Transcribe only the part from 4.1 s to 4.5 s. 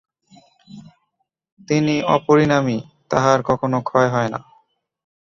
হয় না।